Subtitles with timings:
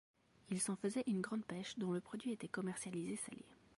[0.49, 3.45] Il s'en faisait une grande pêche, dont le produit était commercialisé salé.